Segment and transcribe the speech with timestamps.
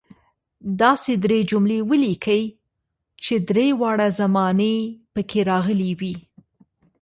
[0.81, 2.43] داسې درې جملې ولیکئ
[3.23, 4.75] چې درې واړه زمانې
[5.13, 6.15] پکې راغلي وي.